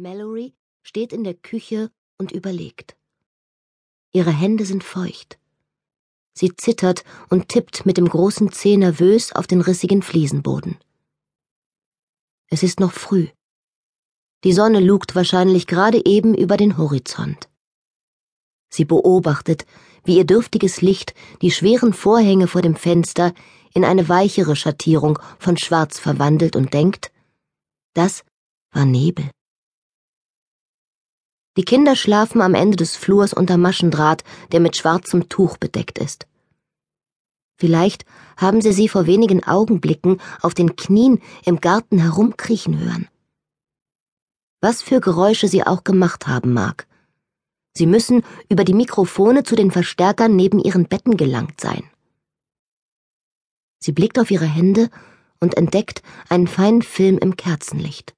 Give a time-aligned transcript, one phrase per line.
[0.00, 2.96] Mallory steht in der Küche und überlegt.
[4.12, 5.38] Ihre Hände sind feucht.
[6.32, 10.78] Sie zittert und tippt mit dem großen Zeh nervös auf den rissigen Fliesenboden.
[12.48, 13.28] Es ist noch früh.
[14.42, 17.50] Die Sonne lugt wahrscheinlich gerade eben über den Horizont.
[18.72, 19.66] Sie beobachtet,
[20.04, 21.12] wie ihr dürftiges Licht
[21.42, 23.34] die schweren Vorhänge vor dem Fenster
[23.74, 27.12] in eine weichere Schattierung von Schwarz verwandelt und denkt,
[27.92, 28.24] das
[28.72, 29.30] war Nebel.
[31.56, 34.22] Die Kinder schlafen am Ende des Flurs unter Maschendraht,
[34.52, 36.26] der mit schwarzem Tuch bedeckt ist.
[37.56, 38.04] Vielleicht
[38.36, 43.08] haben sie sie vor wenigen Augenblicken auf den Knien im Garten herumkriechen hören.
[44.62, 46.86] Was für Geräusche sie auch gemacht haben mag.
[47.74, 51.84] Sie müssen über die Mikrofone zu den Verstärkern neben ihren Betten gelangt sein.
[53.78, 54.90] Sie blickt auf ihre Hände
[55.40, 58.14] und entdeckt einen feinen Film im Kerzenlicht.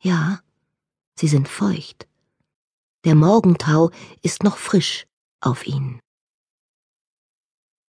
[0.00, 0.40] Ja,
[1.18, 2.06] sie sind feucht.
[3.04, 3.90] Der Morgentau
[4.22, 5.06] ist noch frisch
[5.42, 6.00] auf ihnen.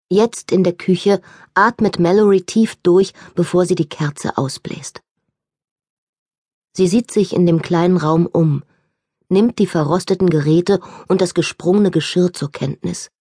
[0.10, 1.22] Jetzt in der Küche
[1.54, 5.02] atmet Mallory tief durch, bevor sie die Kerze ausbläst.
[6.76, 8.64] Sie sieht sich in dem kleinen Raum um,
[9.30, 13.12] nimmt die verrosteten Geräte und das gesprungene Geschirr zur Kenntnis,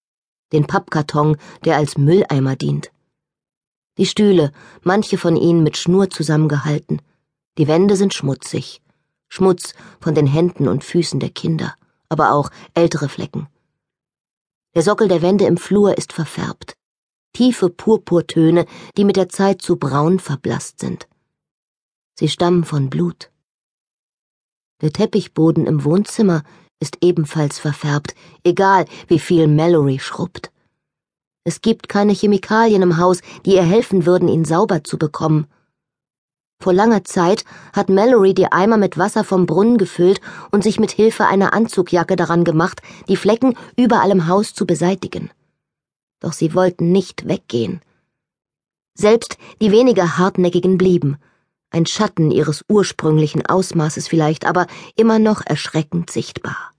[0.51, 2.91] den Pappkarton, der als Mülleimer dient.
[3.99, 7.03] Die Stühle, manche von ihnen mit Schnur zusammengehalten,
[7.59, 8.81] die Wände sind schmutzig,
[9.29, 11.75] Schmutz von den Händen und Füßen der Kinder
[12.13, 13.47] aber auch ältere Flecken.
[14.75, 16.77] Der Sockel der Wände im Flur ist verfärbt.
[17.33, 21.07] Tiefe Purpurtöne, die mit der Zeit zu braun verblasst sind.
[22.17, 23.31] Sie stammen von Blut.
[24.81, 26.43] Der Teppichboden im Wohnzimmer
[26.79, 30.51] ist ebenfalls verfärbt, egal wie viel Mallory schrubbt.
[31.43, 35.47] Es gibt keine Chemikalien im Haus, die ihr helfen würden, ihn sauber zu bekommen.
[36.63, 40.91] Vor langer Zeit hat Mallory die Eimer mit Wasser vom Brunnen gefüllt und sich mit
[40.91, 45.29] Hilfe einer Anzugjacke daran gemacht, die Flecken überall im Haus zu beseitigen.
[46.21, 47.81] Doch sie wollten nicht weggehen.
[48.93, 51.17] Selbst die weniger hartnäckigen blieben,
[51.69, 56.71] ein Schatten ihres ursprünglichen Ausmaßes vielleicht, aber immer noch erschreckend sichtbar.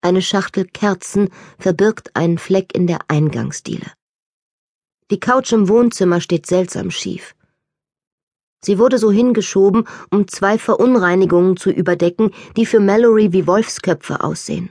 [0.00, 1.28] Eine Schachtel Kerzen
[1.58, 3.92] verbirgt einen Fleck in der Eingangsdiele.
[5.10, 7.34] Die Couch im Wohnzimmer steht seltsam schief.
[8.64, 14.70] Sie wurde so hingeschoben, um zwei Verunreinigungen zu überdecken, die für Mallory wie Wolfsköpfe aussehen.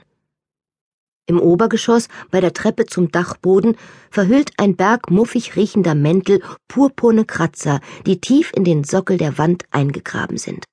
[1.26, 3.76] Im Obergeschoss, bei der Treppe zum Dachboden,
[4.10, 9.64] verhüllt ein Berg muffig riechender Mäntel purpurne Kratzer, die tief in den Sockel der Wand
[9.70, 10.64] eingegraben sind.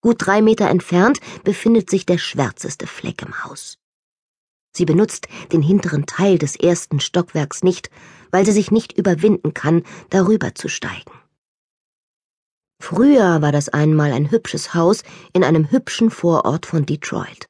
[0.00, 3.76] Gut drei Meter entfernt befindet sich der schwärzeste Fleck im Haus.
[4.74, 7.90] Sie benutzt den hinteren Teil des ersten Stockwerks nicht,
[8.30, 11.10] weil sie sich nicht überwinden kann, darüber zu steigen.
[12.78, 17.46] Früher war das einmal ein hübsches Haus in einem hübschen Vorort von Detroit.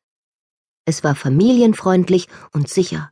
[0.84, 3.10] Es war familienfreundlich und sicher.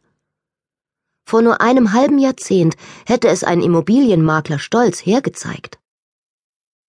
[1.26, 2.76] Vor nur einem halben Jahrzehnt
[3.06, 5.78] hätte es ein Immobilienmakler stolz hergezeigt.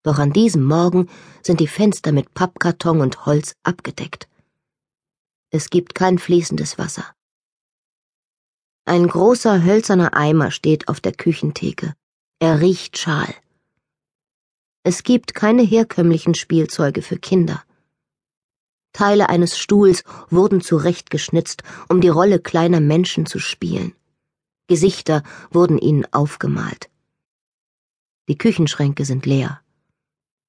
[0.04, 1.10] Doch an diesem Morgen
[1.42, 4.28] sind die Fenster mit Pappkarton und Holz abgedeckt.
[5.50, 7.16] Es gibt kein fließendes Wasser.
[8.86, 11.96] Ein großer hölzerner Eimer steht auf der Küchentheke.
[12.40, 13.34] Er riecht schal.
[14.88, 17.64] Es gibt keine herkömmlichen Spielzeuge für Kinder.
[18.94, 23.96] Teile eines Stuhls wurden zurechtgeschnitzt, um die Rolle kleiner Menschen zu spielen.
[24.68, 26.92] Gesichter wurden ihnen aufgemalt.
[28.30, 29.60] Die Küchenschränke sind leer.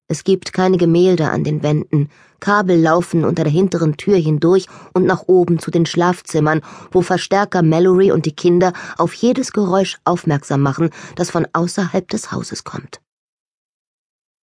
[0.07, 5.05] Es gibt keine Gemälde an den Wänden, Kabel laufen unter der hinteren Tür hindurch und
[5.05, 6.61] nach oben zu den Schlafzimmern,
[6.91, 12.31] wo Verstärker Mallory und die Kinder auf jedes Geräusch aufmerksam machen, das von außerhalb des
[12.31, 13.01] Hauses kommt.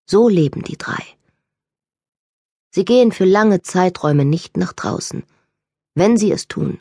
[0.06, 1.04] So leben die drei.
[2.72, 5.24] Sie gehen für lange Zeiträume nicht nach draußen.
[5.96, 6.80] Wenn sie es tun,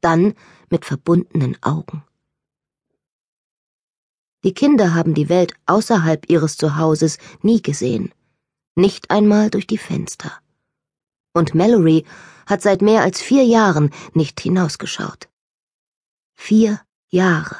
[0.00, 0.34] dann
[0.70, 2.02] mit verbundenen Augen.
[4.42, 8.12] Die Kinder haben die Welt außerhalb ihres Zuhauses nie gesehen,
[8.74, 10.32] nicht einmal durch die Fenster.
[11.32, 12.04] Und Mallory
[12.46, 15.28] hat seit mehr als vier Jahren nicht hinausgeschaut.
[16.34, 17.56] Vier Jahre.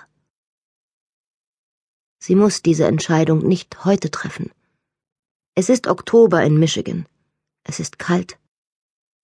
[2.19, 4.51] Sie muss diese Entscheidung nicht heute treffen.
[5.57, 7.07] Es ist Oktober in Michigan.
[7.63, 8.39] Es ist kalt.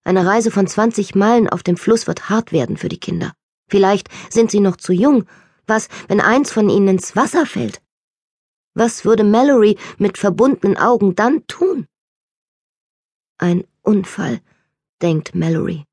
[0.04, 3.32] Eine Reise von 20 Meilen auf dem Fluss wird hart werden für die Kinder.
[3.68, 5.26] Vielleicht sind sie noch zu jung.
[5.66, 7.82] Was, wenn eins von ihnen ins Wasser fällt?
[8.74, 11.88] Was würde Mallory mit verbundenen Augen dann tun?
[13.38, 14.40] Ein Unfall,
[15.02, 15.84] denkt Mallory.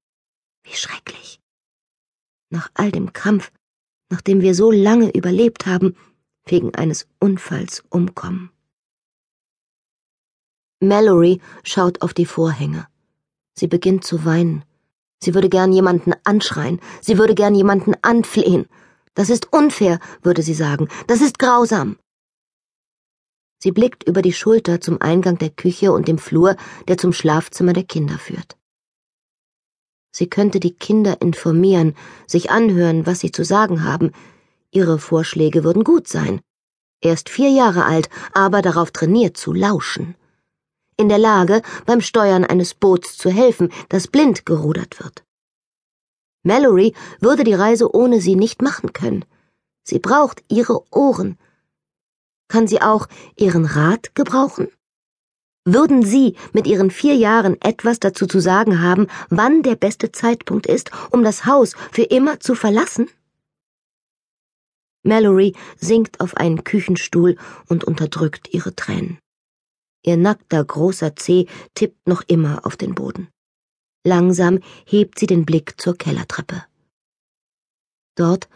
[0.63, 1.39] Wie schrecklich.
[2.49, 3.51] Nach all dem Kampf,
[4.09, 5.95] nachdem wir so lange überlebt haben,
[6.45, 8.51] wegen eines Unfalls umkommen.
[10.79, 12.87] Mallory schaut auf die Vorhänge.
[13.55, 14.63] Sie beginnt zu weinen.
[15.19, 18.67] Sie würde gern jemanden anschreien, sie würde gern jemanden anflehen.
[19.15, 21.97] Das ist unfair, würde sie sagen, das ist grausam.
[23.59, 26.55] Sie blickt über die Schulter zum Eingang der Küche und dem Flur,
[26.87, 28.55] der zum Schlafzimmer der Kinder führt.
[30.11, 31.95] Sie könnte die Kinder informieren,
[32.27, 34.11] sich anhören, was sie zu sagen haben.
[34.69, 36.41] Ihre Vorschläge würden gut sein.
[37.01, 40.15] Er ist vier Jahre alt, aber darauf trainiert zu lauschen.
[40.97, 45.23] In der Lage, beim Steuern eines Boots zu helfen, das blind gerudert wird.
[46.43, 49.25] Mallory würde die Reise ohne sie nicht machen können.
[49.83, 51.37] Sie braucht ihre Ohren,
[52.47, 54.69] kann sie auch Ihren Rat gebrauchen?
[55.65, 60.65] Würden Sie mit Ihren vier Jahren etwas dazu zu sagen haben, wann der beste Zeitpunkt
[60.65, 63.09] ist, um das Haus für immer zu verlassen?
[65.03, 67.35] Mallory sinkt auf einen Küchenstuhl
[67.67, 69.19] und unterdrückt ihre Tränen.
[70.07, 73.27] Ihr nackter großer Zeh tippt noch immer auf den Boden.
[74.05, 76.63] Langsam hebt sie den Blick zur Kellertreppe.
[78.15, 78.47] Dort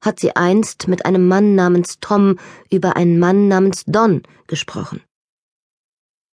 [0.00, 2.40] hat sie einst mit einem Mann namens Tom
[2.72, 5.00] über einen Mann namens Don gesprochen.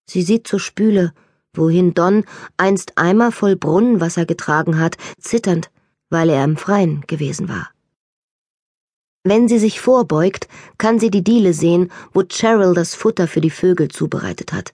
[0.10, 1.14] Sie sieht zur Spüle,
[1.54, 2.26] wohin Don
[2.58, 5.70] einst Eimer voll Brunnenwasser getragen hat, zitternd,
[6.10, 7.73] weil er im Freien gewesen war.
[9.24, 13.50] Wenn sie sich vorbeugt, kann sie die Diele sehen, wo Cheryl das Futter für die
[13.50, 14.74] Vögel zubereitet hat.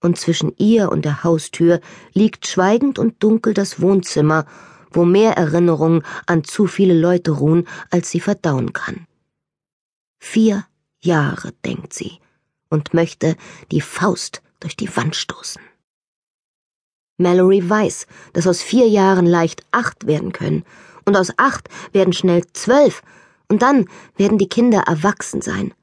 [0.00, 1.80] Und zwischen ihr und der Haustür
[2.12, 4.46] liegt schweigend und dunkel das Wohnzimmer,
[4.90, 9.06] wo mehr Erinnerungen an zu viele Leute ruhen, als sie verdauen kann.
[10.20, 10.64] Vier
[11.00, 12.18] Jahre, denkt sie,
[12.68, 13.36] und möchte
[13.72, 15.62] die Faust durch die Wand stoßen.
[17.18, 20.64] Mallory weiß, dass aus vier Jahren leicht acht werden können,
[21.04, 23.02] und aus acht werden schnell zwölf,
[23.52, 23.84] und dann
[24.16, 25.74] werden die Kinder erwachsen sein.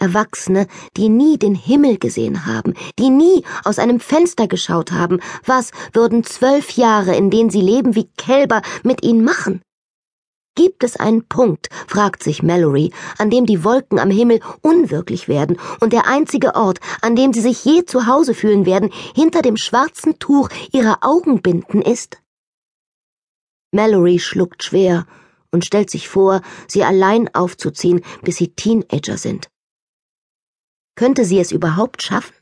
[0.00, 0.66] Erwachsene,
[0.96, 6.24] die nie den Himmel gesehen haben, die nie aus einem Fenster geschaut haben, was würden
[6.24, 9.62] zwölf Jahre, in denen sie leben wie Kälber, mit ihnen machen?
[10.56, 15.56] Gibt es einen Punkt, fragt sich Mallory, an dem die Wolken am Himmel unwirklich werden
[15.78, 19.56] und der einzige Ort, an dem sie sich je zu Hause fühlen werden, hinter dem
[19.56, 22.18] schwarzen Tuch ihrer Augenbinden ist?
[23.70, 25.06] Mallory schluckt schwer
[25.54, 29.48] und stellt sich vor, sie allein aufzuziehen, bis sie Teenager sind.
[30.96, 32.34] Könnte sie es überhaupt schaffen?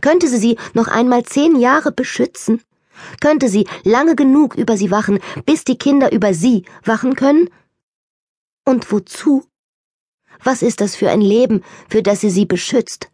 [0.00, 2.62] Könnte sie sie noch einmal zehn Jahre beschützen?
[3.20, 7.50] Könnte sie lange genug über sie wachen, bis die Kinder über sie wachen können?
[8.64, 9.44] Und wozu?
[10.42, 13.10] Was ist das für ein Leben, für das sie sie beschützt?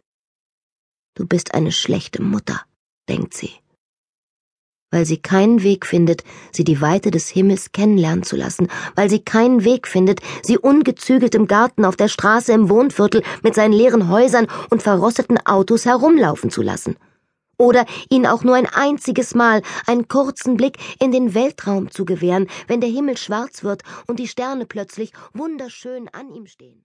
[1.15, 2.61] Du bist eine schlechte Mutter,
[3.09, 3.53] denkt sie
[4.91, 9.21] weil sie keinen Weg findet, sie die Weite des Himmels kennenlernen zu lassen, weil sie
[9.21, 14.09] keinen Weg findet, sie ungezügelt im Garten auf der Straße im Wohnviertel mit seinen leeren
[14.09, 16.97] Häusern und verrosteten Autos herumlaufen zu lassen.
[17.57, 22.47] Oder ihnen auch nur ein einziges Mal einen kurzen Blick in den Weltraum zu gewähren,
[22.69, 26.79] wenn der Himmel schwarz wird und die Sterne plötzlich wunderschön an ihm stehen.